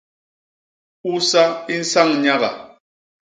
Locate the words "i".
1.73-1.75